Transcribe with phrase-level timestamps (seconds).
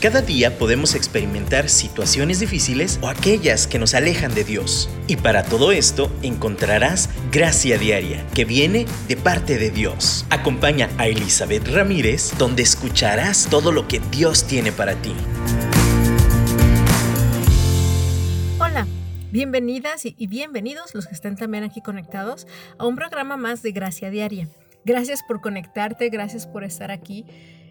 [0.00, 4.88] Cada día podemos experimentar situaciones difíciles o aquellas que nos alejan de Dios.
[5.06, 10.24] Y para todo esto encontrarás gracia diaria que viene de parte de Dios.
[10.30, 15.12] Acompaña a Elizabeth Ramírez donde escucharás todo lo que Dios tiene para ti.
[18.58, 18.86] Hola,
[19.30, 22.46] bienvenidas y bienvenidos los que están también aquí conectados
[22.78, 24.48] a un programa más de Gracia Diaria.
[24.86, 27.26] Gracias por conectarte, gracias por estar aquí.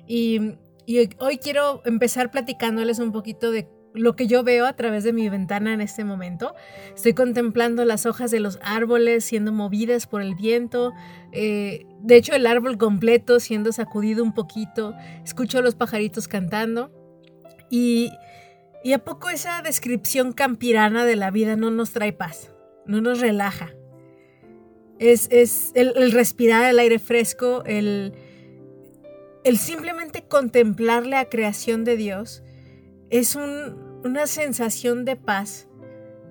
[0.05, 0.57] Y
[0.89, 5.13] y hoy quiero empezar platicándoles un poquito de lo que yo veo a través de
[5.13, 6.55] mi ventana en este momento.
[6.95, 10.91] Estoy contemplando las hojas de los árboles siendo movidas por el viento.
[11.31, 14.95] Eh, de hecho, el árbol completo siendo sacudido un poquito.
[15.23, 16.91] Escucho a los pajaritos cantando.
[17.69, 18.11] Y,
[18.83, 22.51] y a poco esa descripción campirana de la vida no nos trae paz,
[22.87, 23.75] no nos relaja.
[24.97, 28.15] Es, es el, el respirar el aire fresco, el
[29.43, 32.43] el simplemente contemplar la creación de Dios
[33.09, 35.67] es una sensación de paz,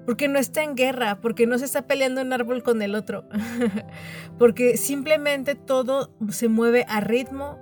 [0.07, 3.25] porque no está en guerra, porque no se está peleando un árbol con el otro,
[4.39, 7.59] porque simplemente todo se mueve a ritmo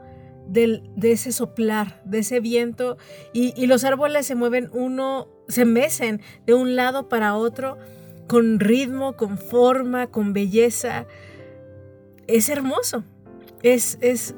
[0.48, 2.98] de ese soplar, de ese viento,
[3.32, 7.78] y, y los árboles se mueven uno, se mecen de un lado para otro,
[8.26, 11.06] con ritmo, con forma, con belleza.
[12.26, 13.04] Es hermoso.
[13.62, 14.34] Es, es,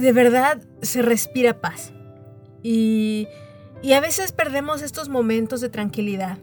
[0.00, 1.92] de verdad se respira paz.
[2.62, 3.28] Y,
[3.94, 6.38] a veces perdemos estos momentos de tranquilidad.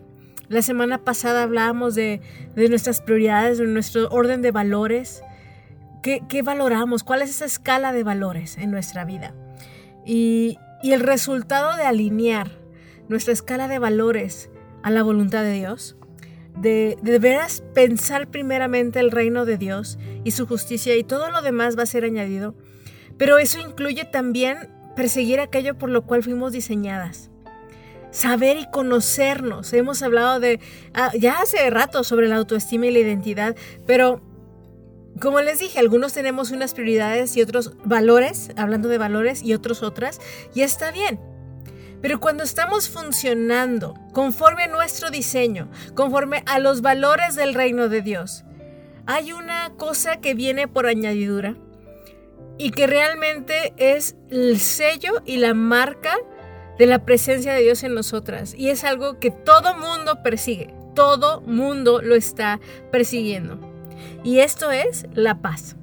[0.47, 2.21] La semana pasada hablábamos de,
[2.55, 5.21] nuestras prioridades, de nuestro orden de valores.
[6.01, 7.03] ¿Qué, valoramos?
[7.03, 9.33] ¿Cuál es esa escala de valores en nuestra vida?
[10.05, 12.51] Y, el resultado de alinear
[13.09, 14.51] nuestra escala de valores
[14.83, 15.97] a la voluntad de Dios,
[16.55, 21.41] de, de veras pensar primeramente el reino de Dios y su justicia y todo lo
[21.41, 22.53] demás va a ser añadido,
[23.17, 27.29] pero eso incluye también perseguir aquello por lo cual fuimos diseñadas.
[28.11, 29.73] Saber y conocernos.
[29.73, 30.59] Hemos hablado de
[30.93, 34.21] ah, ya hace rato sobre la autoestima y la identidad, pero
[35.19, 39.81] como les dije, algunos tenemos unas prioridades y otros valores, hablando de valores, y otros
[39.81, 40.19] otras,
[40.53, 41.19] y está bien.
[42.01, 48.01] Pero cuando estamos funcionando conforme a nuestro diseño, conforme a los valores del reino de
[48.01, 48.43] Dios,
[49.05, 51.55] hay una cosa que viene por añadidura
[52.57, 56.15] y que realmente es el sello y la marca
[56.77, 58.53] de la presencia de Dios en nosotras.
[58.57, 62.59] Y es algo que todo mundo persigue, todo mundo lo está
[62.91, 63.59] persiguiendo.
[64.23, 65.75] Y esto es la paz.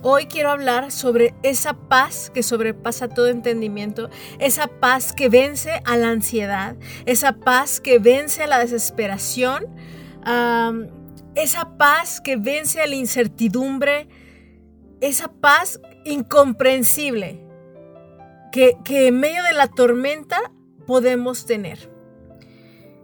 [0.00, 5.96] Hoy quiero hablar sobre esa paz que sobrepasa todo entendimiento, esa paz que vence a
[5.96, 9.66] la ansiedad, esa paz que vence a la desesperación,
[11.34, 14.08] esa paz que vence a la incertidumbre,
[15.00, 17.40] esa paz incomprensible
[18.52, 20.52] que, en medio de la tormenta
[20.86, 21.90] podemos tener.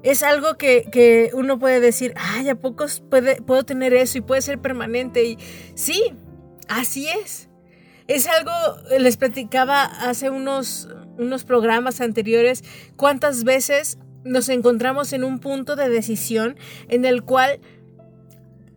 [0.03, 2.87] Es algo que, uno puede decir, ay, ¿a poco
[3.47, 5.25] puedo tener eso y puede ser permanente?
[5.25, 5.39] Y
[5.75, 6.15] sí,
[6.69, 7.49] así es.
[8.07, 8.53] Es algo,
[8.99, 12.63] les platicaba hace unos, unos programas anteriores,
[12.97, 16.57] cuántas veces nos encontramos en un punto de decisión
[16.89, 17.61] en el cual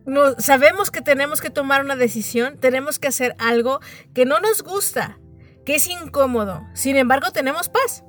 [0.08, 3.80] no, sabemos que tenemos que tomar una decisión, tenemos que hacer algo
[4.14, 5.20] que no nos gusta,
[5.66, 6.66] que es incómodo.
[6.74, 8.04] Sin embargo, tenemos paz.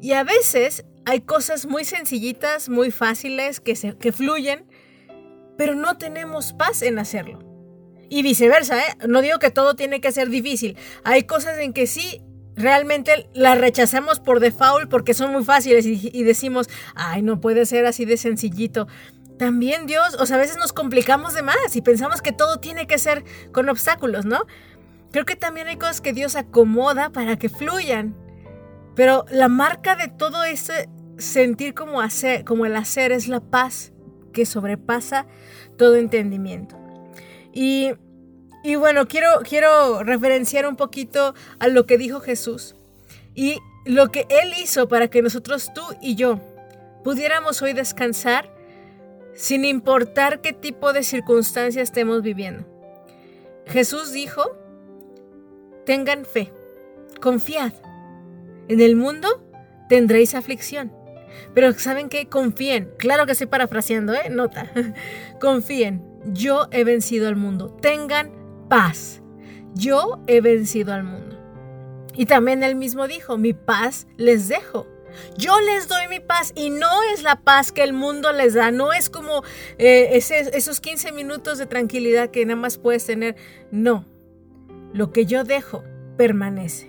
[0.00, 4.66] Y a veces hay cosas muy sencillitas, muy fáciles, que, se, que fluyen,
[5.56, 7.38] pero no tenemos paz en hacerlo.
[8.08, 8.96] Y viceversa, ¿eh?
[9.06, 10.76] no digo que todo tiene que ser difícil.
[11.04, 12.20] Hay cosas en que sí
[12.56, 17.64] realmente las rechazamos por default porque son muy fáciles y, y, decimos, ay, no puede
[17.64, 18.88] ser así de sencillito
[19.40, 22.86] también Dios, o sea, a veces nos complicamos de más y pensamos que todo tiene
[22.86, 24.44] que ser con obstáculos, ¿no?
[25.12, 28.14] Creo que también hay cosas que Dios acomoda para que fluyan.
[28.94, 33.94] Pero la marca de todo ese sentir como hacer, como el hacer es la paz
[34.34, 35.24] que sobrepasa
[35.78, 36.78] todo entendimiento.
[37.50, 37.92] Y,
[38.62, 42.76] y bueno, quiero, quiero referenciar un poquito a lo que dijo Jesús
[43.34, 46.38] y lo que Él hizo para que nosotros, tú y yo,
[47.04, 48.59] pudiéramos hoy descansar
[49.40, 52.66] sin importar qué tipo de circunstancia estemos viviendo.
[53.64, 54.42] Jesús dijo,
[55.86, 56.52] tengan fe,
[57.22, 57.72] confiad.
[58.68, 59.42] En el mundo
[59.88, 60.92] tendréis aflicción.
[61.54, 62.26] Pero ¿saben qué?
[62.28, 62.90] Confíen.
[62.98, 64.28] Claro que estoy parafraseando, ¿eh?
[64.28, 64.70] Nota.
[65.40, 66.04] Confíen.
[66.26, 67.70] Yo he vencido al mundo.
[67.80, 68.32] Tengan
[68.68, 69.22] paz.
[69.74, 71.38] Yo he vencido al mundo.
[72.14, 74.86] Y también él mismo dijo, mi paz les dejo.
[75.36, 78.70] Yo les doy mi paz y no es la paz que el mundo les da,
[78.70, 79.42] no es como
[79.78, 83.36] eh, esos 15 minutos de tranquilidad que nada más puedes tener,
[83.70, 84.06] no,
[84.92, 85.84] lo que yo dejo
[86.16, 86.88] permanece.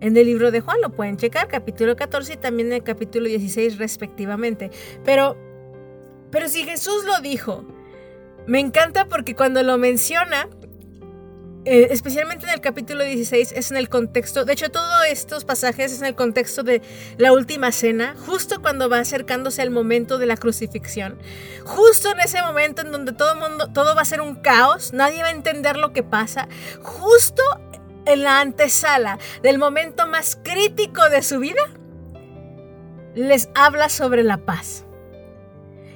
[0.00, 3.26] en el libro de Juan, lo pueden checar, capítulo 14 y también en el capítulo
[3.26, 4.70] 16 respectivamente.
[5.04, 5.36] Pero,
[6.30, 7.66] pero si Jesús lo dijo,
[8.46, 10.48] me encanta porque cuando lo menciona,
[11.66, 15.92] eh, especialmente en el capítulo 16, es en el contexto, de hecho todos estos pasajes
[15.92, 16.80] es en el contexto de
[17.18, 21.18] la última cena, justo cuando va acercándose el momento de la crucifixión,
[21.64, 25.22] justo en ese momento en donde todo mundo, todo va a ser un caos, nadie
[25.22, 26.48] va a entender lo que pasa,
[26.82, 27.42] justo
[28.06, 31.62] en la antesala del momento más crítico de su vida,
[33.14, 34.86] les habla sobre la paz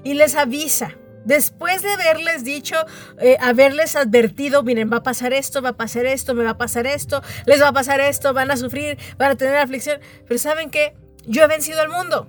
[0.03, 2.77] y les avisa Después de haberles dicho,
[3.21, 6.59] eh, haberles advertido, miren, va a pasar esto, va a pasar esto, me va a
[6.59, 10.01] pasar esto, les va a pasar esto, van a sufrir, van a tener aflicción.
[10.27, 10.95] Pero ¿saben qué?
[11.27, 12.29] Yo he vencido al mundo.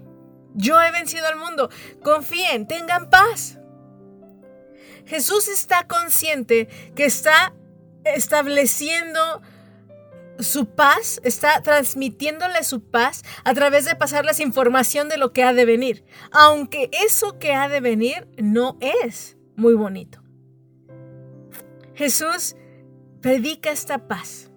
[0.53, 1.69] Yo he vencido al mundo.
[2.01, 3.57] Confíen, tengan paz.
[5.05, 7.53] Jesús está consciente que está
[8.05, 9.41] estableciendo
[10.39, 15.53] su paz, está transmitiéndole su paz a través de pasarles información de lo que ha
[15.53, 20.21] de venir, aunque eso que ha de venir no es muy bonito.
[21.93, 22.55] Jesús
[23.21, 24.51] predica esta paz,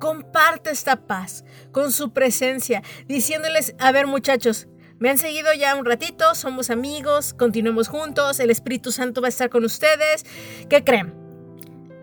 [0.00, 4.66] comparte esta paz con su presencia, diciéndoles, a ver muchachos,
[4.98, 9.30] me han seguido ya un ratito, somos amigos, continuemos juntos, el Espíritu Santo va a
[9.30, 10.26] estar con ustedes.
[10.68, 11.14] ¿Qué creen?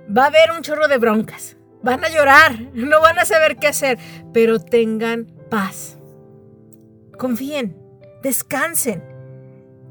[0.10, 1.57] Va a haber un chorro de broncas
[1.88, 3.98] Van a llorar, no van a saber qué hacer,
[4.34, 5.98] pero tengan paz.
[7.18, 7.78] Confíen,
[8.22, 9.02] descansen.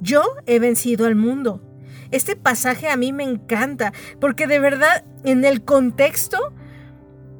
[0.02, 1.62] Yo he vencido al mundo.
[2.10, 6.52] Este pasaje a mí me encanta porque de verdad en el contexto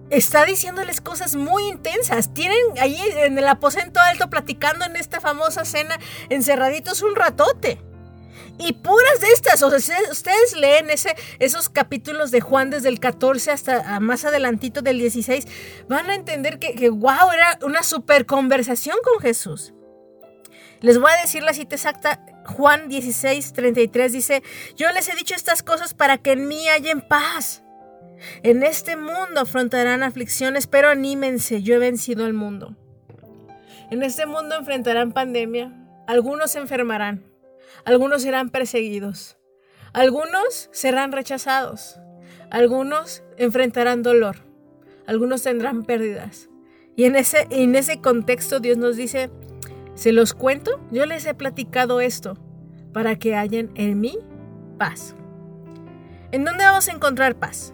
[0.09, 2.33] está diciéndoles cosas muy intensas.
[2.33, 5.99] Tienen ahí en el aposento alto platicando en esta famosa cena
[6.31, 7.79] encerraditos un ratote.
[8.59, 10.87] Y puras de estas, o sea, ustedes leen
[11.39, 15.47] esos capítulos de Juan desde el 14 hasta más adelantito del 16,
[15.89, 19.75] van a entender que, que wow, era una super conversación con Jesús.
[20.81, 22.25] Les voy a decir la cita exacta.
[22.47, 24.43] Juan 16, 33 dice,
[24.77, 27.63] yo les he dicho estas cosas para que en mí hayan paz.
[28.43, 32.77] En este mundo afrontarán aflicciones, pero anímense, yo he vencido al mundo.
[33.91, 35.73] En este mundo enfrentarán pandemia,
[36.07, 37.25] algunos se enfermarán,
[37.87, 39.39] algunos serán perseguidos.
[39.93, 42.01] Algunos serán rechazados.
[42.51, 44.39] Algunos enfrentarán dolor.
[45.07, 46.51] Algunos tendrán pérdidas.
[46.97, 49.31] Y en ese, en ese contexto Dios nos dice,
[49.95, 52.37] se los cuento, yo les he platicado esto
[52.93, 54.19] para que hayan en mí
[54.79, 55.15] paz.
[56.33, 57.73] ¿En dónde vamos a encontrar paz?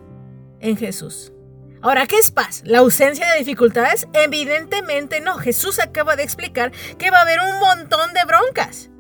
[0.61, 1.33] En Jesús.
[1.81, 2.63] Ahora, ¿qué es paz?
[2.67, 4.07] ¿La ausencia de dificultades?
[4.13, 5.39] Evidentemente no.
[5.39, 8.92] Jesús acaba de explicar que va a haber un montón de broncas.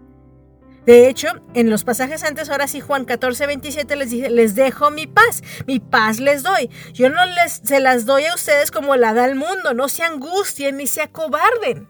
[0.86, 4.90] De hecho, en los pasajes antes, ahora sí, Juan 14, 27 les dice, les dejo
[4.90, 6.70] mi paz, mi paz les doy.
[6.92, 10.02] Yo no les, se las doy a ustedes como la da el mundo, no se
[10.02, 11.88] angustien ni se acobarden.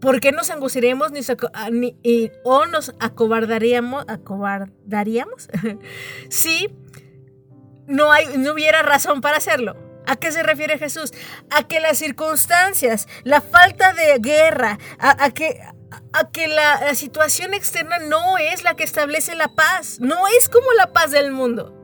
[0.00, 1.20] ¿Por qué nos angustiaríamos ni,
[1.54, 1.96] ah, ni
[2.44, 5.48] o nos acobardaríamos, acobardaríamos?
[6.28, 6.70] si
[7.86, 9.76] no, hay, no hubiera razón para hacerlo.
[10.06, 11.12] ¿A qué se refiere Jesús?
[11.50, 15.58] A que las circunstancias, la falta de guerra, a que
[16.12, 20.66] a que la, situación externa no es la que establece la paz, no es como
[20.76, 21.74] la paz del mundo.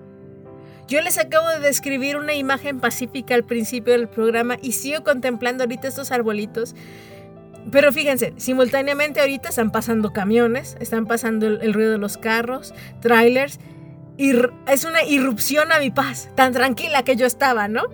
[0.89, 5.65] Yo les acabo de describir una imagen pacífica al principio del programa y sigo contemplando
[5.65, 6.75] ahorita estos arbolitos.
[7.71, 13.61] Pero fíjense, simultáneamente ahorita están pasando camiones, están pasando el, ruido de los carros, trailers,
[14.17, 14.33] y
[14.67, 17.85] es una irrupción a mi paz, tan tranquila que yo estaba, ¿no?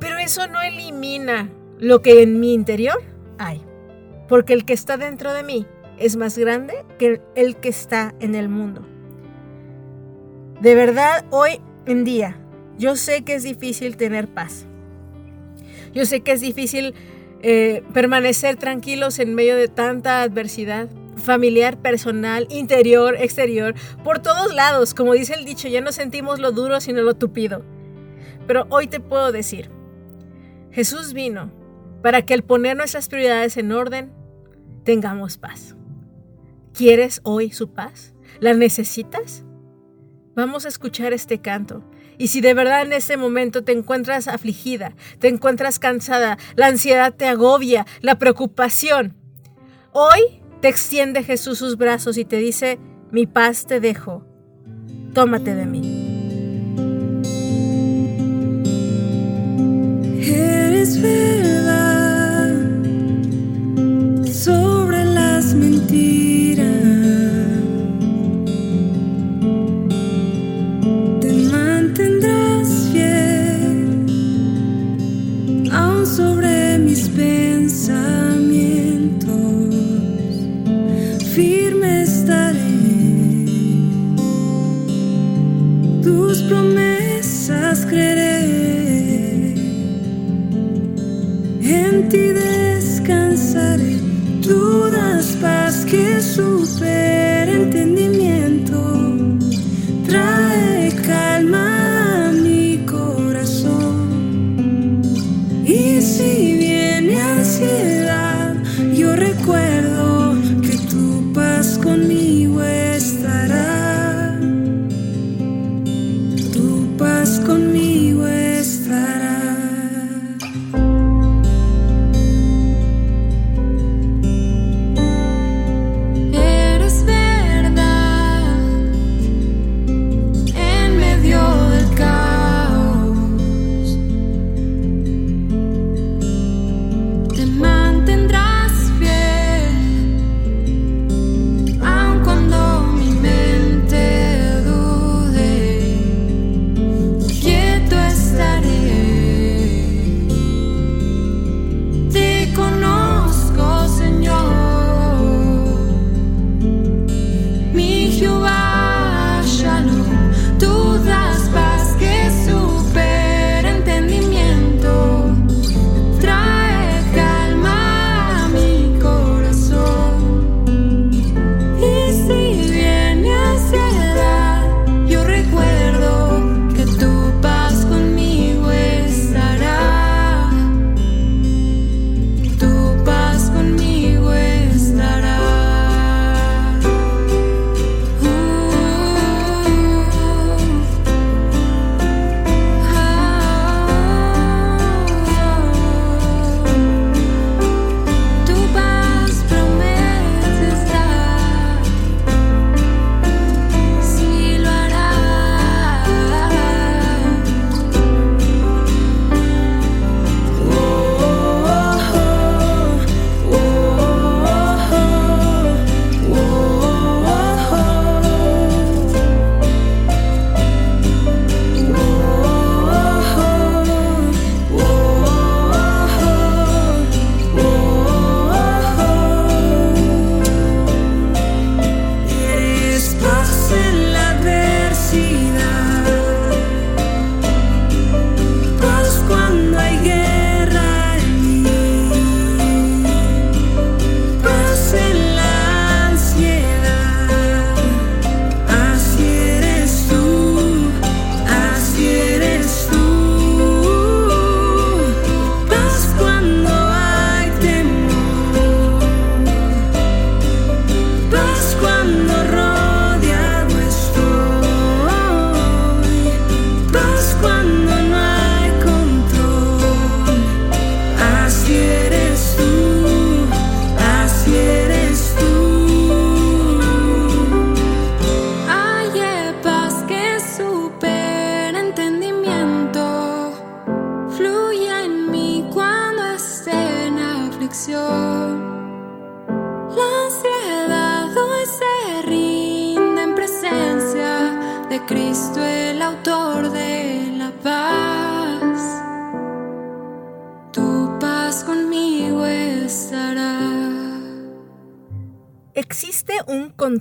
[0.00, 3.02] Pero eso no elimina lo que en mi interior
[3.38, 3.62] hay
[4.28, 5.66] porque el que está dentro de mí
[5.98, 8.86] es más grande que el que está en el mundo.
[10.60, 12.36] De verdad, hoy en día,
[12.78, 14.66] yo sé que es difícil tener paz.
[15.94, 16.94] Yo sé que es difícil
[17.42, 24.94] eh, permanecer tranquilos en medio de tanta adversidad familiar, personal, interior, exterior, por todos lados.
[24.94, 27.62] Como dice el dicho, ya no sentimos lo duro sino lo tupido.
[28.46, 29.70] Pero hoy te puedo decir,
[30.70, 31.50] Jesús vino
[32.02, 34.12] para que al poner nuestras prioridades en orden,
[34.84, 35.76] tengamos paz.
[36.72, 38.14] ¿Quieres hoy su paz?
[38.40, 39.44] ¿La necesitas?
[40.34, 41.82] Vamos a escuchar este canto.
[42.18, 47.14] Y si de verdad en este momento te encuentras afligida, te encuentras cansada, la ansiedad
[47.14, 49.16] te agobia, la preocupación,
[49.92, 52.78] hoy te extiende Jesús sus brazos y te dice,
[53.10, 54.24] mi paz te dejo,
[55.12, 56.06] tómate de mí.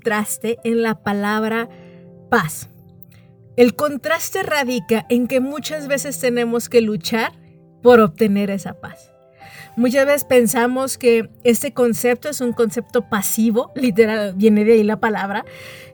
[0.05, 1.67] Contraste en la palabra
[2.29, 2.69] paz.
[3.57, 7.31] El contraste radica en que muchas veces tenemos que luchar
[7.81, 9.11] por obtener esa paz.
[9.75, 14.99] Muchas veces pensamos que este concepto es un concepto pasivo, literal, viene de ahí la
[14.99, 15.43] palabra,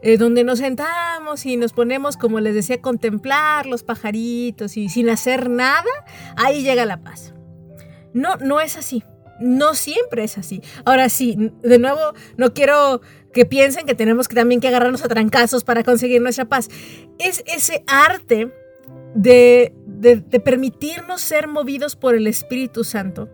[0.02, 4.90] eh, donde nos sentamos y nos ponemos, como les decía, a contemplar los pajaritos y
[4.90, 5.90] sin hacer nada,
[6.36, 7.34] ahí llega la paz.
[8.14, 9.06] No, no es así.
[9.42, 10.62] No siempre es así.
[10.86, 13.02] Ahora sí, de nuevo, no quiero
[13.34, 16.70] que piensen que tenemos que también que agarrarnos a trancazos para conseguir nuestra paz.
[17.18, 18.52] Es ese arte
[19.16, 23.30] de, de, permitirnos ser movidos por el Espíritu Santo,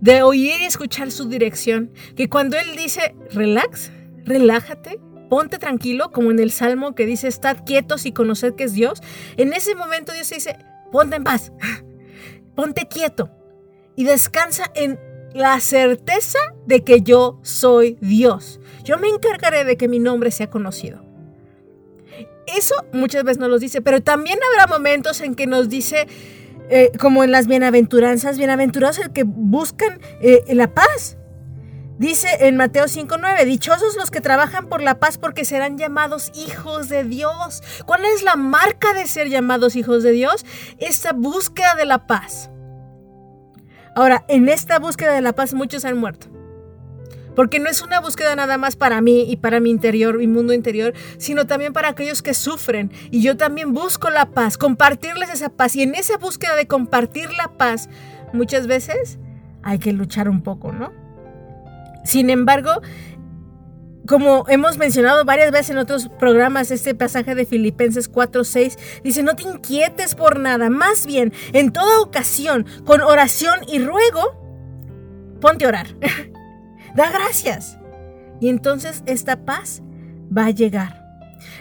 [0.00, 3.90] de oír y escuchar su dirección, que cuando Él dice, relax,
[4.24, 8.72] relájate, ponte tranquilo, como en el Salmo que dice, estad quietos y conoced que es
[8.72, 9.00] Dios,
[9.36, 10.56] en ese momento Dios dice,
[10.90, 11.52] ponte en paz,
[12.54, 13.30] ponte quieto
[13.96, 14.98] y descansa en
[15.34, 18.60] la certeza de que yo soy Dios.
[18.84, 21.04] Yo me encargaré de que mi nombre sea conocido.
[22.46, 26.08] Eso muchas veces nos lo dice, pero también habrá momentos en que nos dice,
[26.68, 31.16] eh, como en las bienaventuranzas, bienaventurados el que buscan eh, la paz.
[31.98, 36.88] Dice en Mateo 5:9, dichosos los que trabajan por la paz porque serán llamados hijos
[36.88, 37.62] de Dios.
[37.84, 40.46] ¿Cuál es la marca de ser llamados hijos de Dios?
[40.78, 42.50] Esta búsqueda de la paz.
[43.94, 46.28] Ahora, en esta búsqueda de la paz muchos han muerto.
[47.34, 50.52] Porque no es una búsqueda nada más para mí y para mi interior, mi mundo
[50.52, 52.90] interior, sino también para aquellos que sufren.
[53.10, 55.76] Y yo también busco la paz, compartirles esa paz.
[55.76, 57.88] Y en esa búsqueda de compartir la paz,
[58.32, 59.18] muchas veces
[59.62, 60.92] hay que luchar un poco, ¿no?
[62.04, 62.80] Sin embargo,
[64.10, 69.36] como hemos mencionado varias veces en otros programas, este pasaje de Filipenses 4:6 dice, no
[69.36, 75.68] te inquietes por nada, más bien, en toda ocasión, con oración y ruego, ponte a
[75.68, 75.86] orar.
[76.96, 77.78] da gracias.
[78.40, 79.80] Y entonces esta paz
[80.36, 81.04] va a llegar.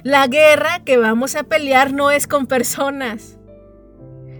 [0.01, 3.37] La guerra que vamos a pelear no es con personas.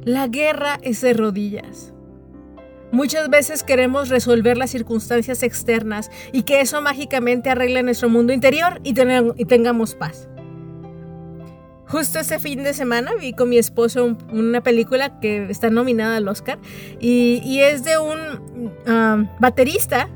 [0.02, 1.94] La guerra es de rodillas.
[2.92, 8.82] Muchas veces queremos resolver las circunstancias externas y que eso mágicamente arregle nuestro mundo interior
[8.84, 8.94] y,
[9.38, 10.30] y tengamos paz.
[11.90, 16.28] Justo ese fin de semana vi con mi esposo una película que está nominada al
[16.28, 16.60] Oscar
[17.00, 20.08] y, es de un baterista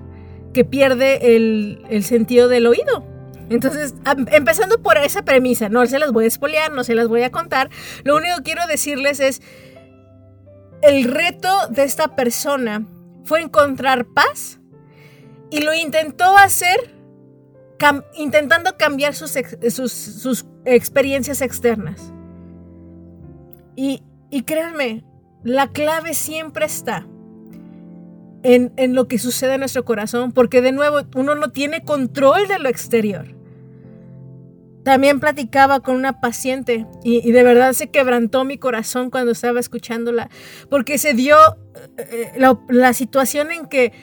[0.54, 3.04] que pierde el, sentido del oído.
[3.50, 3.96] Entonces,
[4.32, 7.32] empezando por esa premisa, no se las voy a espolear, no se las voy a
[7.32, 7.72] contar.
[8.04, 9.42] Lo único que quiero decirles es,
[10.84, 12.86] el reto de esta persona
[13.24, 14.60] fue encontrar paz
[15.50, 16.94] y lo intentó hacer
[18.16, 19.32] intentando cambiar sus,
[19.70, 22.14] sus, experiencias externas.
[23.76, 25.04] Y, y créanme,
[25.44, 27.06] la clave siempre está
[28.44, 32.60] en, lo que sucede en nuestro corazón, porque de nuevo uno no tiene control de
[32.60, 33.36] lo exterior.
[34.84, 40.30] También platicaba con una paciente y, de verdad se quebrantó mi corazón cuando estaba escuchándola,
[40.70, 41.38] porque se dio
[41.98, 43.94] eh, la, la situación en que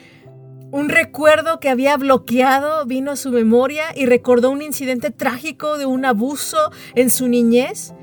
[0.71, 5.85] un recuerdo que había bloqueado vino a su memoria y recordó un incidente trágico de
[5.85, 7.93] un abuso en su niñez.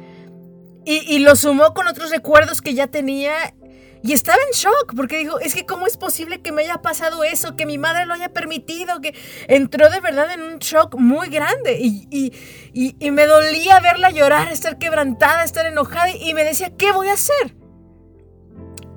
[0.91, 3.35] Y, lo sumó con otros recuerdos que ya tenía
[4.03, 7.25] y estaba en shock porque dijo, es que cómo es posible que me haya pasado
[7.25, 9.15] eso, que mi madre lo haya permitido, que
[9.49, 12.33] entró de verdad en un shock muy grande y,
[13.11, 17.57] me dolía verla llorar, estar quebrantada, estar enojada y me decía, ¿qué voy a hacer?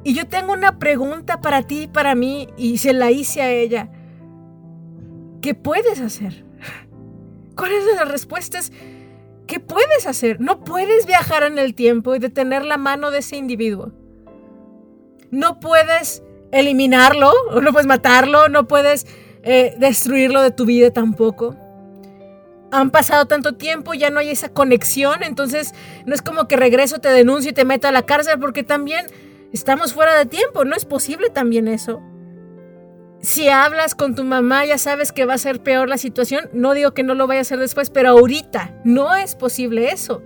[0.03, 3.51] Y yo tengo una pregunta para ti y para mí y se la hice a
[3.51, 3.89] ella.
[5.41, 6.45] ¿Qué puedes hacer?
[7.55, 8.59] ¿Cuál es la respuesta?
[9.47, 10.39] ¿Qué puedes hacer?
[10.39, 13.91] No puedes viajar en el tiempo y detener la mano de ese individuo
[15.31, 19.07] no puedes eliminarlo, no puedes matarlo, no puedes
[19.43, 21.55] eh, destruirlo de tu vida tampoco.
[22.71, 25.73] Han pasado tanto tiempo, ya no hay esa conexión, entonces
[26.05, 29.07] no es como que regreso, te denuncio y te meto a la cárcel, porque también
[29.51, 32.01] estamos fuera de tiempo, no es posible también eso.
[33.21, 36.49] Si hablas con tu mamá, ya sabes que va a ser peor la situación.
[36.53, 40.23] No digo que no lo vaya a hacer después, pero ahorita no es posible eso.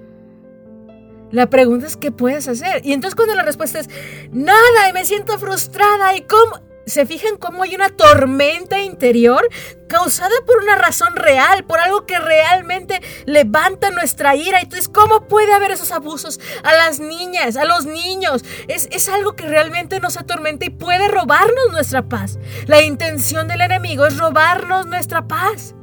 [1.32, 2.86] La pregunta es, ¿qué puedes hacer?
[2.86, 3.90] Y entonces cuando la respuesta es,
[4.32, 6.62] nada, y me siento frustrada, ¿y cómo?
[6.86, 9.42] ¿Se fijan cómo hay una tormenta interior
[9.88, 14.62] causada por una razón real, por algo que realmente levanta nuestra ira?
[14.62, 18.46] Entonces, ¿cómo puede haber esos abusos a las niñas, a los niños?
[18.68, 22.38] Es, es algo que realmente nos atormenta y puede robarnos nuestra paz.
[22.68, 25.74] La intención del enemigo es robarnos nuestra paz.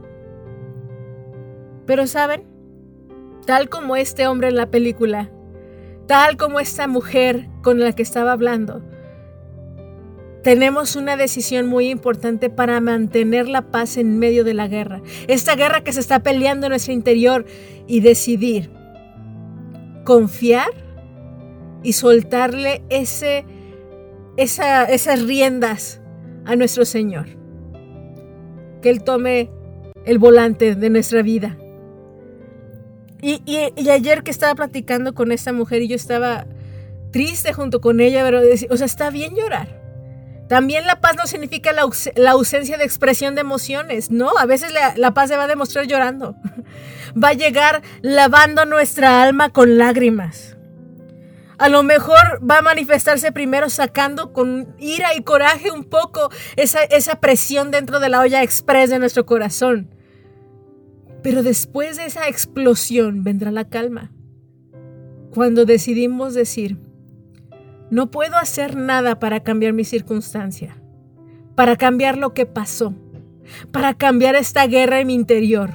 [1.85, 2.52] Pero ¿saben?
[3.44, 5.31] Tal como este hombre en la película,
[6.07, 8.83] tal como esta mujer con la que estaba hablando.
[10.42, 15.00] Tenemos una decisión muy importante para mantener la paz en medio de la guerra.
[15.28, 17.46] Esta guerra que se está peleando en nuestro interior
[17.87, 18.70] y decidir
[20.05, 20.70] confiar
[21.85, 23.44] y soltarle esas
[25.22, 26.00] riendas
[26.44, 27.26] a nuestro Señor.
[28.81, 29.48] Que Él tome
[30.05, 31.57] el volante de nuestra vida
[33.23, 36.45] y, ayer que estaba platicando con esta mujer y yo estaba
[37.13, 39.81] triste junto con ella, pero, o sea, está bien llorar.
[40.49, 41.83] También la paz no significa la,
[42.31, 44.37] ausencia de expresión de emociones, ¿no?
[44.37, 46.35] A veces la, paz se va a demostrar llorando.
[47.23, 50.57] Va a llegar lavando nuestra alma con lágrimas.
[51.59, 56.83] A lo mejor va a manifestarse primero sacando con ira y coraje un poco esa,
[56.85, 59.91] esa presión dentro de la olla express de nuestro corazón.
[61.23, 64.13] Pero después de esa explosión vendrá la calma.
[65.31, 66.79] Cuando decidimos decir,
[67.91, 70.77] no puedo hacer nada para cambiar mi circunstancia,
[71.55, 72.95] para cambiar lo que pasó,
[73.71, 75.71] para cambiar esta guerra en mi interior.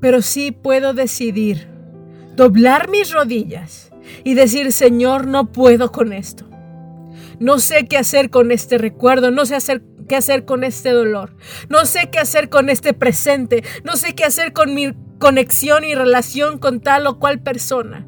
[0.00, 1.68] Pero sí puedo decidir
[2.36, 3.90] doblar mis rodillas
[4.22, 6.44] y decir, Señor, no puedo con esto.
[7.38, 11.36] No sé qué hacer con este recuerdo, no sé hacer qué hacer con este dolor.
[11.68, 13.64] No sé qué hacer con este presente.
[13.84, 18.06] No sé qué hacer con mi conexión y relación con tal o cual persona.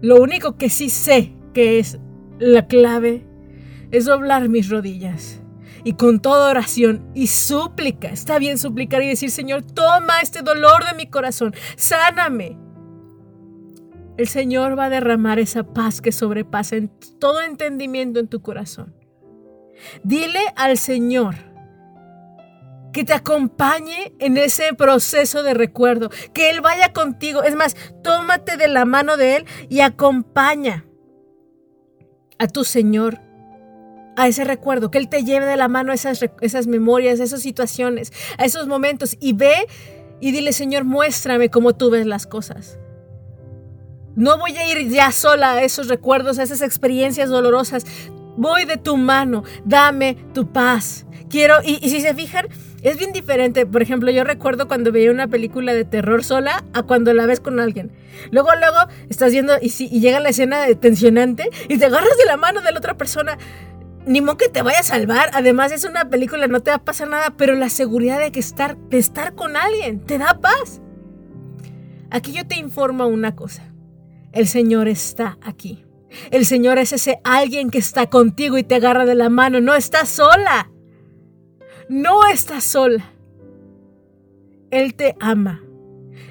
[0.00, 1.98] Lo único que sí sé que es
[2.38, 3.24] la clave
[3.92, 5.40] es doblar mis rodillas
[5.84, 8.08] y con toda oración y súplica.
[8.08, 12.58] Está bien suplicar y decir, Señor, toma este dolor de mi corazón, sáname.
[14.16, 18.94] El Señor va a derramar esa paz que sobrepasa en todo entendimiento en tu corazón.
[20.02, 21.34] Dile al Señor
[22.92, 27.42] que te acompañe en ese proceso de recuerdo, que Él vaya contigo.
[27.42, 30.84] Es más, tómate de la mano de Él y acompaña
[32.38, 33.20] a tu Señor
[34.14, 38.12] a ese recuerdo, que Él te lleve de la mano esas, esas memorias, esas situaciones,
[38.36, 39.66] a esos momentos y ve
[40.20, 42.78] y dile, Señor, muéstrame cómo tú ves las cosas.
[44.14, 47.86] No voy a ir ya sola a esos recuerdos, a esas experiencias dolorosas.
[48.36, 51.06] Voy de tu mano, dame tu paz.
[51.28, 52.46] Quiero, y, si se fijan,
[52.82, 53.64] es bien diferente.
[53.66, 57.40] Por ejemplo, yo recuerdo cuando veía una película de terror sola a cuando la ves
[57.40, 57.90] con alguien.
[58.30, 58.76] Luego, luego
[59.08, 62.36] estás viendo y, si, y llega la escena de tensionante y te agarras de la
[62.36, 63.38] mano de la otra persona
[64.06, 65.30] ni modo que te vaya a salvar.
[65.32, 68.40] Además, es una película, no te va a pasar nada, pero la seguridad de, que
[68.40, 70.80] estar, de estar con alguien te da paz.
[72.10, 73.72] Aquí yo te informo una cosa.
[74.32, 75.84] El Señor está aquí.
[76.30, 79.60] El Señor es ese alguien que está contigo y te agarra de la mano.
[79.60, 80.70] No estás sola.
[81.88, 83.12] No estás sola.
[84.70, 85.62] Él te ama.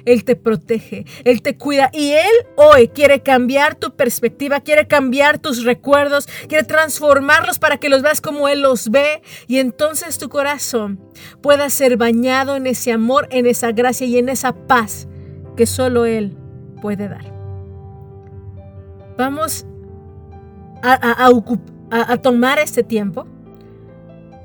[0.04, 5.38] Él te protege, Él te cuida y Él hoy quiere cambiar tu perspectiva, quiere cambiar
[5.38, 10.28] tus recuerdos, quiere transformarlos para que los veas como Él los ve y entonces tu
[10.28, 11.00] corazón
[11.40, 15.08] pueda ser bañado en ese amor, en esa gracia y en esa paz
[15.56, 16.36] que solo Él
[16.80, 17.32] puede dar.
[19.16, 19.66] Vamos
[20.82, 21.28] a,
[21.90, 23.26] a, tomar este tiempo.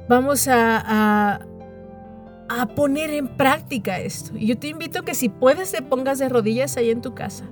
[0.08, 1.40] Vamos a,
[2.50, 4.32] a poner en práctica esto.
[4.38, 7.14] Y yo te invito a que si puedes te pongas de rodillas ahí en tu
[7.14, 7.46] casa.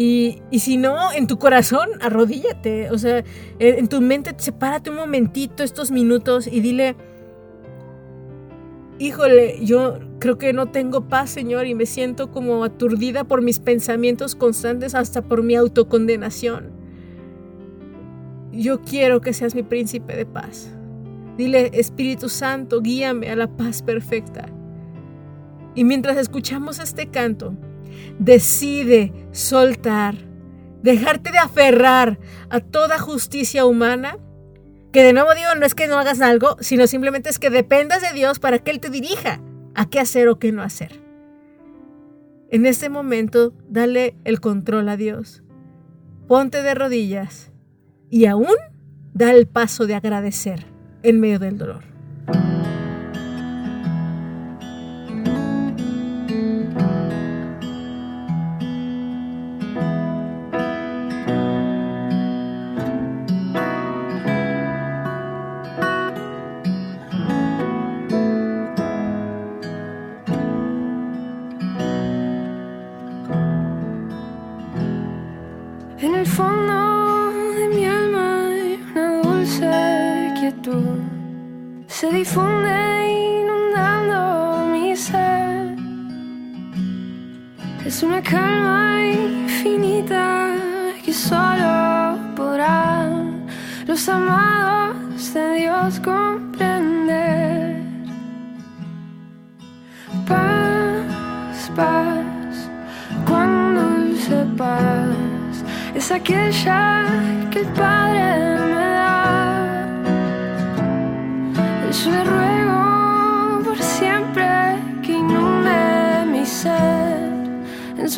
[0.00, 2.88] Y, si no, en tu corazón, arrodíllate.
[2.92, 3.24] O sea,
[3.58, 6.94] en, tu mente, sepárate un momentito, estos minutos y dile,
[9.00, 13.58] híjole, yo creo que no tengo paz, Señor, y me siento como aturdida por mis
[13.58, 16.77] pensamientos constantes, hasta por mi autocondenación.
[18.58, 20.68] Yo quiero que seas mi príncipe de paz.
[21.36, 24.46] Dile, Espíritu Santo, guíame a la paz perfecta.
[25.76, 27.54] Y mientras escuchamos este canto,
[28.18, 30.16] decide soltar,
[30.82, 32.18] dejarte de aferrar
[32.50, 34.18] a toda justicia humana.
[34.90, 38.02] Que de nuevo digo, no es que no hagas algo, sino simplemente es que dependas
[38.02, 39.40] de Dios para que Él te dirija
[39.76, 41.00] a qué hacer o qué no hacer.
[42.50, 45.44] En este momento, dale el control a Dios.
[46.26, 47.52] Ponte de rodillas
[48.10, 48.54] y aún
[49.14, 50.66] da el paso de agradecer
[51.02, 51.97] en medio del dolor.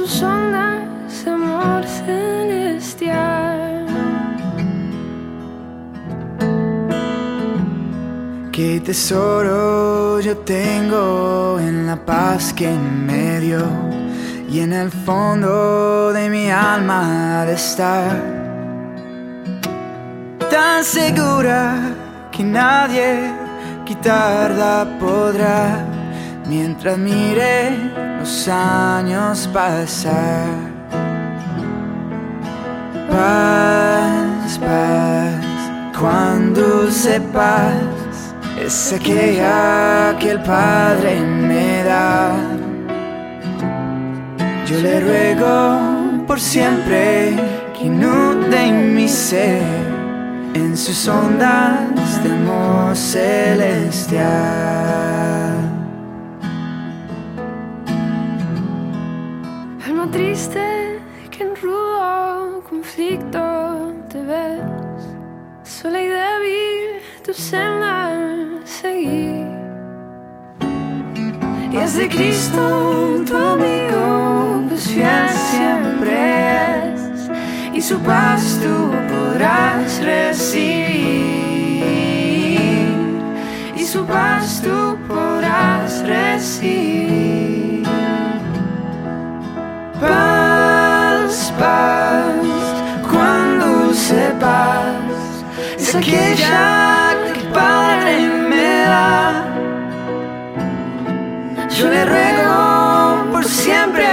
[0.01, 3.87] Sus ondas amor celestial.
[8.51, 13.67] Qué tesoro yo tengo en la paz que me dio
[14.49, 18.17] y en el fondo de mi alma de estar
[20.51, 21.95] tan segura
[22.33, 23.31] que nadie
[23.85, 25.85] quitarla podrá
[26.47, 30.47] mientras mire los años pasar.
[33.11, 35.45] Paz, paz,
[35.99, 37.73] cuando sepas,
[38.63, 42.37] es aquella que el Padre me da.
[44.67, 45.81] Yo le ruego
[46.27, 47.35] por siempre
[47.75, 49.63] que inunde mi ser
[50.55, 55.10] en sus ondas de amor celestial.
[60.12, 60.99] Triste
[61.31, 65.03] que en rudo conflicto te ves,
[65.62, 68.11] sola y débil tu senda
[68.64, 69.46] seguir.
[71.73, 77.31] Y es de Cristo tu amigo, pues fiel siempre es,
[77.73, 81.20] y su paz tú podrás recibir,
[83.77, 87.50] y su paz tú podrás recibir.
[90.01, 92.35] Paz, paz,
[93.11, 94.95] cuando sepas,
[95.79, 99.45] es aquella que Padre me da.
[101.69, 104.07] Yo le ruego por siempre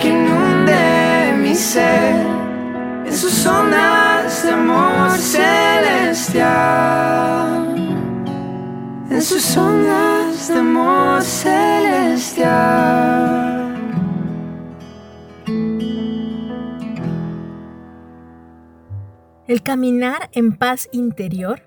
[0.00, 2.16] que inunde mi ser
[3.04, 6.46] en sus ondas de amor celestial.
[9.10, 11.86] En sus ondas de amor celestial.
[19.48, 21.62] El caminar en paz interior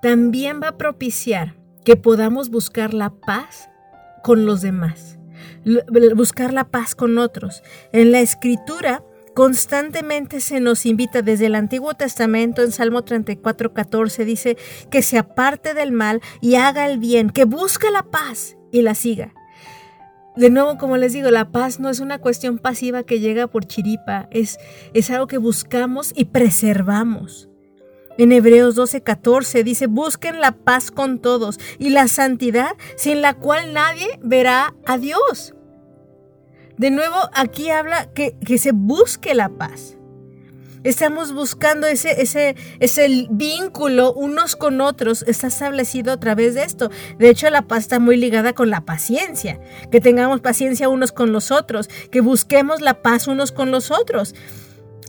[0.00, 1.54] también va a propiciar
[1.84, 3.70] que podamos buscar la paz
[4.22, 5.18] con los demás,
[6.16, 7.62] buscar la paz con otros.
[7.92, 9.04] En la escritura
[9.34, 14.56] constantemente se nos invita desde el Antiguo Testamento en Salmo 34, 14 dice
[14.90, 18.94] que se aparte del mal y haga el bien, que busque la paz y la
[18.94, 19.32] siga.
[20.36, 23.66] De nuevo, como les digo, la paz no es una cuestión pasiva que llega por
[23.66, 24.58] chiripa, es,
[24.94, 27.50] es algo que buscamos y preservamos.
[28.16, 33.74] En Hebreos 12:14 dice, busquen la paz con todos y la santidad sin la cual
[33.74, 35.54] nadie verá a Dios.
[36.78, 39.98] De nuevo, aquí habla que, que se busque la paz.
[40.84, 46.90] Estamos buscando ese, ese, ese vínculo unos con otros, está establecido a través de esto.
[47.18, 51.32] De hecho, la paz está muy ligada con la paciencia, que tengamos paciencia unos con
[51.32, 54.34] los otros, que busquemos la paz unos con los otros.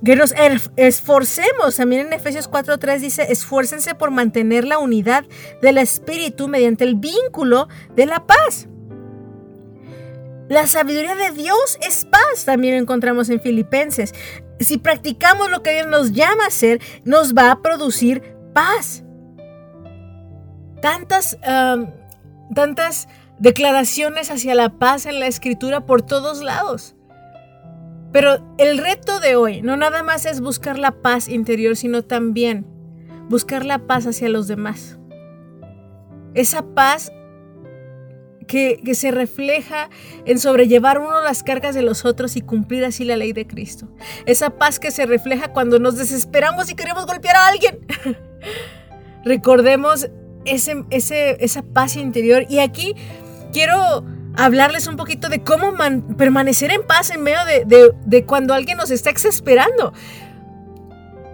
[0.05, 0.33] Que nos
[0.75, 5.25] esforcemos, también en Efesios 4.3 dice, esfuércense por mantener la unidad
[5.61, 8.67] del Espíritu mediante el vínculo de la paz.
[10.49, 14.13] La sabiduría de Dios es paz, también encontramos en Filipenses.
[14.63, 19.03] Si practicamos lo que Dios nos llama a hacer, nos va a producir paz.
[20.81, 21.37] Tantas,
[22.53, 23.07] tantas
[23.39, 26.95] declaraciones hacia la paz en la escritura por todos lados.
[28.11, 32.65] Pero el reto de hoy no nada más es buscar la paz interior, sino también
[33.27, 34.99] buscar la paz hacia los demás.
[36.35, 37.11] Esa paz
[38.43, 39.89] que, se refleja
[40.25, 43.87] en sobrellevar uno las cargas de los otros y cumplir así la ley de Cristo.
[44.25, 47.79] Esa paz que se refleja cuando nos desesperamos y queremos golpear a alguien.
[49.25, 50.09] Recordemos
[50.45, 52.45] ese, esa paz interior.
[52.49, 52.95] Y aquí
[53.51, 55.73] quiero hablarles un poquito de cómo
[56.17, 59.93] permanecer en paz en medio de, cuando alguien nos está exasperando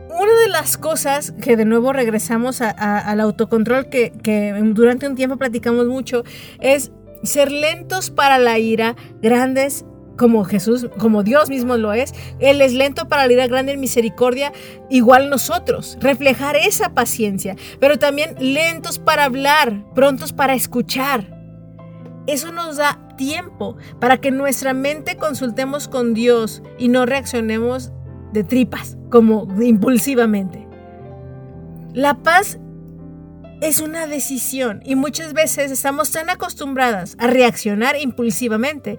[0.10, 5.38] una de las cosas que de nuevo regresamos al autocontrol que, que, durante un tiempo
[5.38, 6.24] platicamos mucho
[6.60, 6.92] es
[7.24, 9.86] ser lentos para la ira, grandes
[10.20, 12.14] como Jesús, como Dios mismo lo es.
[12.40, 14.52] Él es lento para la ira, grande en misericordia,
[14.90, 15.98] igual nosotros.
[16.02, 21.40] Reflejar esa paciencia, pero también lentos para hablar, prontos para escuchar.
[22.28, 27.92] Eso nos da tiempo para que nuestra mente consultemos con Dios y no reaccionemos
[28.34, 30.68] de tripas, como impulsivamente.
[31.94, 32.60] La paz
[33.62, 38.98] es una decisión y muchas veces estamos tan acostumbradas a reaccionar impulsivamente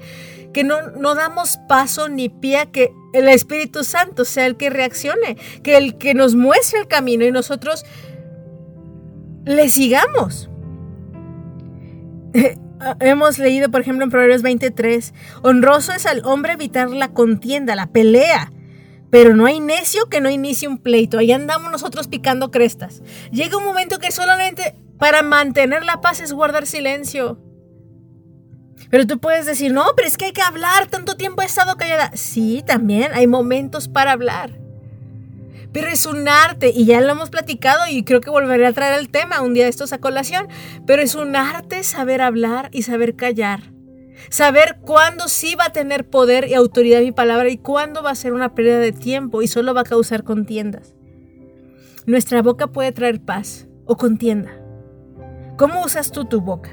[0.52, 4.70] que no, no damos paso ni pie a que el Espíritu Santo sea el que
[4.70, 7.84] reaccione, que el que nos muestre el camino y nosotros
[9.44, 10.50] le sigamos.
[13.00, 17.88] Hemos leído, por ejemplo, en Proverbios 23, honroso es al hombre evitar la contienda, la
[17.88, 18.52] pelea,
[19.10, 21.18] pero no hay necio que no inicie un pleito.
[21.18, 23.02] Ahí andamos nosotros picando crestas.
[23.32, 27.38] Llega un momento que solamente para mantener la paz es guardar silencio.
[28.90, 31.76] Pero tú puedes decir, no, pero es que hay que hablar, tanto tiempo he estado
[31.76, 32.10] callada.
[32.14, 34.58] Sí, también hay momentos para hablar.
[35.72, 38.98] Pero es un arte, y ya lo hemos platicado y creo que volveré a traer
[38.98, 40.48] el tema un día de estos a colación,
[40.84, 43.62] pero es un arte saber hablar y saber callar.
[44.28, 48.14] Saber cuándo sí va a tener poder y autoridad mi palabra y cuándo va a
[48.14, 50.94] ser una pérdida de tiempo y solo va a causar contiendas.
[52.06, 54.50] Nuestra boca puede traer paz o contienda.
[55.56, 56.70] ¿Cómo usas tú tu boca?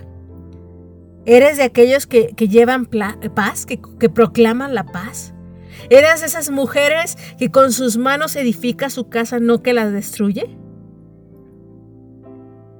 [1.26, 5.34] ¿Eres de aquellos que, llevan paz, que, que proclaman la paz?
[5.90, 10.58] ¿Eres de esas mujeres que con sus manos edifica su casa, no que la destruye?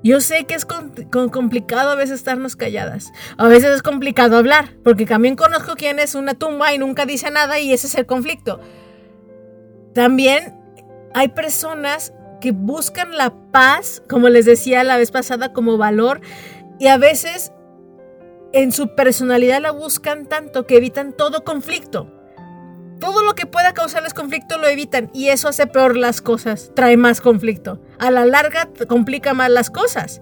[0.08, 3.12] Yo sé que es complicado a veces estarnos calladas.
[3.38, 7.30] A veces es complicado hablar, porque también conozco quien es una tumba y nunca dice
[7.30, 8.62] nada y ese es el conflicto.
[9.94, 10.58] También
[11.14, 16.22] hay personas que buscan la paz, como les decía la vez pasada, como valor
[16.80, 17.52] y a veces
[18.54, 22.17] en su personalidad la buscan tanto que evitan todo conflicto.
[23.00, 26.98] Todo lo que pueda causarles conflicto lo evitan y eso hace peor las cosas, trae
[26.98, 27.80] más conflicto.
[28.00, 30.22] A la larga complica más las cosas.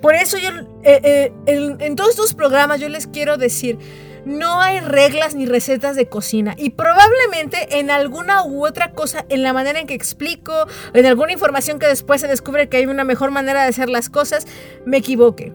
[0.00, 0.50] Por eso yo,
[0.82, 3.78] eh, eh, en, todos estos programas yo les quiero decir,
[4.24, 9.42] no hay reglas ni recetas de cocina y probablemente en alguna u otra cosa, en
[9.42, 13.04] la manera en que explico, en alguna información que después se descubre que hay una
[13.04, 14.46] mejor manera de hacer las cosas,
[14.84, 15.52] me equivoque.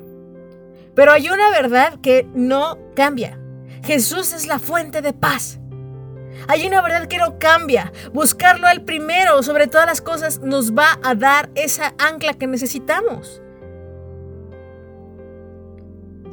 [0.96, 3.40] Pero hay una verdad que no cambia.
[3.84, 5.60] Jesús es la fuente de paz.
[6.48, 7.92] Hay una verdad que no cambia.
[8.14, 13.42] Buscarlo al primero sobre todas las cosas nos va a dar esa ancla que necesitamos.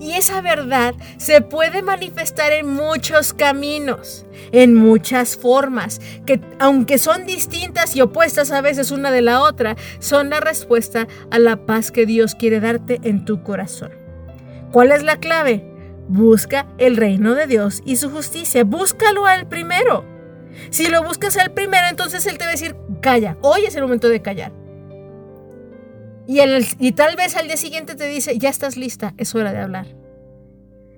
[0.01, 7.27] Y esa verdad se puede manifestar en muchos caminos, en muchas formas, que aunque son
[7.27, 11.91] distintas y opuestas a veces una de la otra, son la respuesta a la paz
[11.91, 13.93] que Dios quiere darte en tu corazón.
[14.73, 15.74] ¿Cuál es la clave?
[16.09, 18.65] Busca el reino de Dios y su justicia.
[18.65, 20.05] Búscalo al primero.
[20.71, 23.83] Si lo buscas al primero, entonces Él te va a decir, calla, hoy es el
[23.83, 24.53] momento de callar.
[26.27, 26.39] Y,
[26.79, 29.87] y tal vez al día siguiente te dice, ya estás lista, es hora de hablar.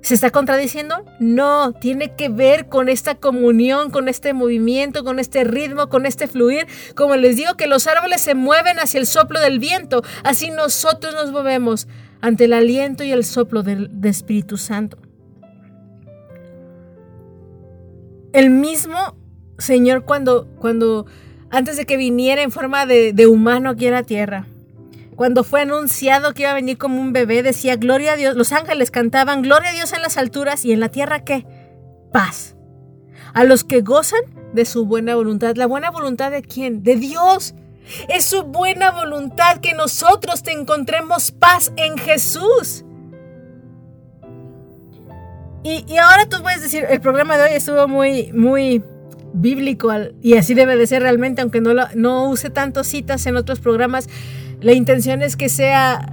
[0.07, 1.05] ¿Se está contradiciendo?
[1.19, 6.29] No, tiene que ver con esta comunión, con este movimiento, con este ritmo, con este
[6.29, 6.69] fluir.
[6.95, 11.14] Como les digo, que los árboles se mueven hacia el soplo del viento, así nosotros
[11.14, 11.88] nos movemos
[12.20, 14.98] ante el aliento y el soplo del, Espíritu Santo.
[18.33, 19.16] El mismo
[19.59, 21.07] Señor cuando, cuando
[21.50, 24.46] antes de que viniera en forma de, de humano aquí a la tierra,
[25.16, 28.52] cuando fue anunciado que iba a venir como un bebé, decía, gloria a Dios, los
[28.52, 31.46] ángeles cantaban, gloria a Dios en las alturas y en la tierra qué?
[32.12, 32.55] Paz.
[33.33, 34.20] A los que gozan
[34.52, 35.57] de su buena voluntad.
[35.57, 36.83] ¿La buena voluntad de quién?
[36.83, 37.55] De Dios.
[38.09, 42.85] Es su buena voluntad que nosotros te encontremos paz en Jesús.
[45.62, 48.85] Y, ahora tú puedes decir, el programa de hoy estuvo muy, muy
[49.33, 49.90] bíblico
[50.22, 54.09] y así debe de ser realmente, aunque no, no use tantas citas en otros programas.
[54.61, 56.12] La intención es que sea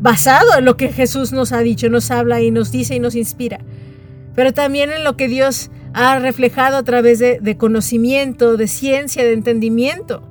[0.00, 3.14] basado en lo que Jesús nos ha dicho, nos habla y nos dice y nos
[3.14, 3.60] inspira.
[4.34, 9.22] Pero también en lo que Dios ha reflejado a través de, de conocimiento, de ciencia,
[9.22, 10.29] de entendimiento.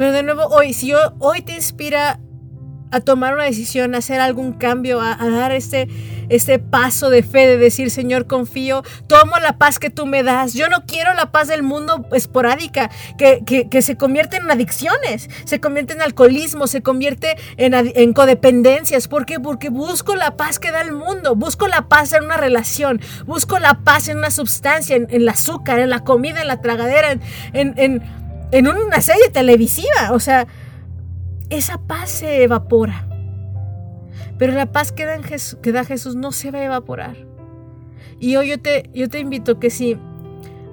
[0.00, 2.20] Pero de nuevo, hoy, si yo, hoy te inspira
[2.90, 5.88] a tomar una decisión, a hacer algún cambio, a, dar este,
[6.30, 10.54] este paso de fe, de decir, Señor, confío, tomo la paz que tú me das.
[10.54, 15.60] Yo no quiero la paz del mundo esporádica, que, que, se convierte en adicciones, se
[15.60, 19.06] convierte en alcoholismo, se convierte en, en codependencias.
[19.06, 19.38] ¿Por qué?
[19.38, 23.58] Porque busco la paz que da el mundo, busco la paz en una relación, busco
[23.58, 27.20] la paz en una sustancia, en, el azúcar, en la comida, en la tragadera, en,
[27.52, 28.19] en
[28.52, 30.12] en una serie televisiva.
[30.12, 30.46] O sea,
[31.50, 33.06] esa paz se evapora.
[34.38, 37.16] Pero la paz que da, Jesús, que Jesús no se va a evaporar.
[38.18, 39.98] Y hoy yo te, yo te invito que si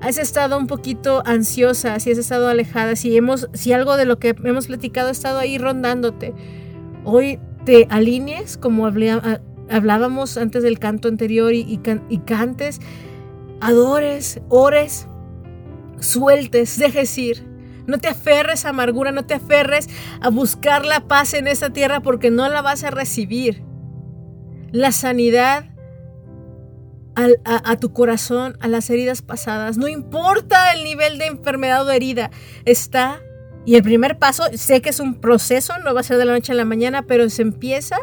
[0.01, 4.19] has estado un poquito ansiosa, si has estado alejada, si, hemos, si algo de lo
[4.19, 6.33] que hemos platicado ha estado ahí rondándote,
[7.03, 12.79] hoy te alinees como hablábamos antes del canto anterior y, y cantes,
[13.59, 15.07] adores, ores,
[15.99, 17.56] sueltes, dejes ir
[17.87, 19.87] no te aferres a amargura, no te aferres
[20.21, 23.63] a buscar la paz en esta tierra porque no la vas a recibir.
[24.71, 25.65] La sanidad
[27.15, 32.29] a, tu corazón, a las heridas pasadas, no importa el nivel de enfermedad o herida,
[32.65, 33.21] está.
[33.65, 36.33] Y el primer paso, sé que es un proceso, no va a ser de la
[36.33, 37.97] noche a la mañana, pero se empieza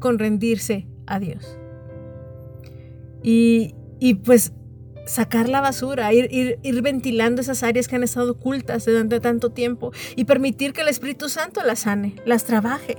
[0.00, 1.56] con rendirse a Dios.
[3.22, 4.52] Y, y pues
[5.04, 9.92] sacar la basura, ir, ir, ventilando esas áreas que han estado ocultas durante tanto tiempo
[10.16, 12.96] y permitir que el Espíritu Santo las sane, las trabaje.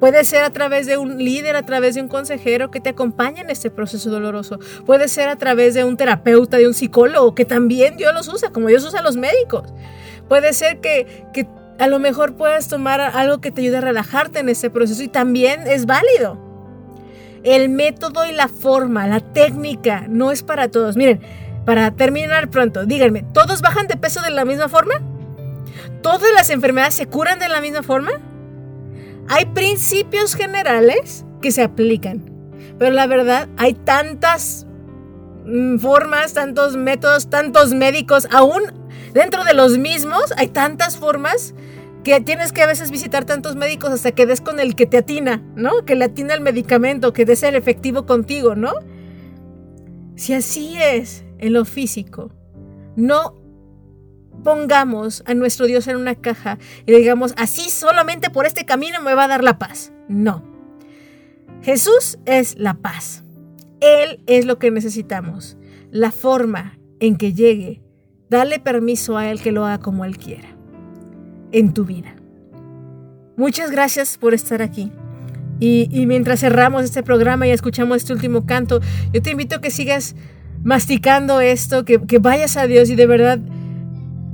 [0.00, 3.40] Puede ser a través de un líder, a través de un consejero que te acompañe
[3.40, 4.60] en este proceso doloroso.
[4.86, 8.50] Puede ser a través de un terapeuta, de un psicólogo, que también Dios los usa,
[8.50, 9.72] como Dios usa a los médicos.
[10.28, 11.48] Puede ser que, que
[11.80, 15.08] a lo mejor puedas tomar algo que te ayude a relajarte en este proceso y
[15.08, 16.47] también es válido.
[17.42, 20.96] El método y la forma, la técnica, no es para todos.
[20.96, 21.20] Miren,
[21.64, 24.94] para terminar pronto, díganme, ¿todos bajan de peso de la misma forma?
[26.02, 28.12] ¿Todas las enfermedades se curan de la misma forma?
[29.28, 32.24] Hay principios generales que se aplican,
[32.78, 34.66] pero la verdad hay tantas
[35.44, 38.62] mm, formas, tantos métodos, tantos médicos, aún
[39.12, 41.54] dentro de los mismos hay tantas formas
[42.04, 44.98] que tienes que a veces visitar tantos médicos hasta que des con el que te
[44.98, 45.84] atina, ¿no?
[45.84, 48.72] Que le atina el medicamento, que des el efectivo contigo, ¿no?
[50.16, 52.32] Si así es en lo físico,
[52.96, 53.34] no
[54.42, 59.14] pongamos a nuestro Dios en una caja y digamos, así solamente por este camino me
[59.14, 59.92] va a dar la paz.
[60.08, 60.44] No.
[61.62, 63.24] Jesús es la paz.
[63.80, 65.56] Él es lo que necesitamos.
[65.90, 67.82] La forma en que llegue,
[68.28, 70.57] dale permiso a Él que lo haga como Él quiera
[71.52, 72.14] en tu vida.
[73.36, 74.90] Muchas gracias por estar aquí.
[75.60, 78.80] Y, mientras cerramos este programa y escuchamos este último canto,
[79.12, 80.14] yo te invito a que sigas
[80.62, 83.40] masticando esto, que, vayas a Dios y de verdad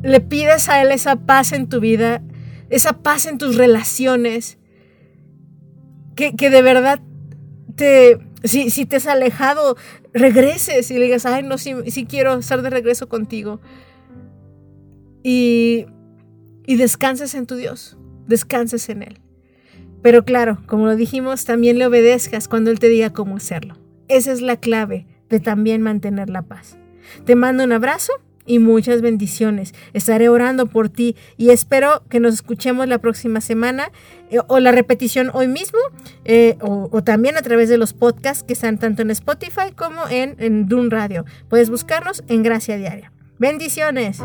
[0.03, 2.23] le pidas a Él esa paz en tu vida,
[2.69, 4.59] esa paz en tus relaciones,
[6.15, 7.01] que, de verdad
[7.75, 9.77] te, si, si, te has alejado,
[10.13, 13.61] regreses y le digas, ay, no, sí quiero estar de regreso contigo.
[15.23, 15.87] Y
[16.67, 17.97] y descanses en tu Dios,
[18.27, 19.21] descanses en Él.
[20.03, 23.79] Pero claro, como lo dijimos, también le obedezcas cuando Él te diga cómo hacerlo.
[24.09, 26.77] Esa es la clave de también mantener la paz.
[27.25, 28.13] Te mando un abrazo
[28.47, 29.75] y muchas bendiciones.
[29.93, 33.91] Estaré orando por ti y espero que nos escuchemos la próxima semana
[34.31, 35.79] eh, o la repetición hoy mismo
[36.25, 40.37] eh, o, también a través de los podcasts que están tanto en Spotify como en,
[40.39, 41.25] en Radio.
[41.49, 43.13] Puedes buscarnos en Gracia Diaria.
[43.39, 44.21] Bendiciones.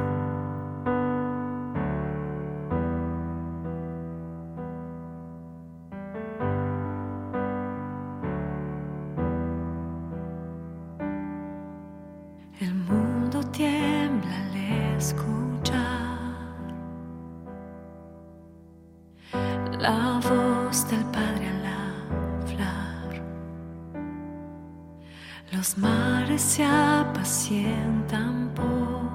[28.55, 29.09] Por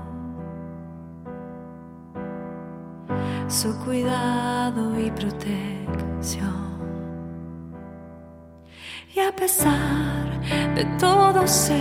[3.48, 6.64] su cuidado y protección.
[9.14, 10.40] Y a pesar
[10.74, 11.80] de todo sé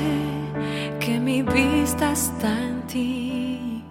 [1.00, 3.84] que mi vista está en ti.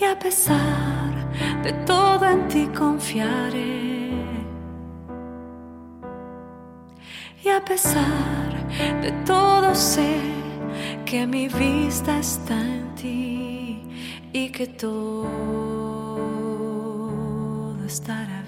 [0.00, 1.12] Y a pesar
[1.62, 4.14] de todo en ti confiaré.
[7.44, 8.68] Y a pesar
[9.02, 10.43] de todo sé
[11.04, 13.80] que mi vista está en ti
[14.32, 15.28] y que todo
[17.86, 18.43] estará